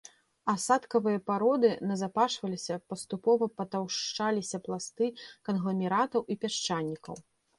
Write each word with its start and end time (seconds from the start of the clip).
Асадкавыя 0.51 1.19
пароды 1.29 1.69
назапашваліся, 1.89 2.75
паступова 2.93 3.45
патаўшчаліся 3.59 4.57
пласты 4.69 5.05
кангламератаў 5.51 6.21
і 6.35 6.39
пясчанікаў. 6.47 7.15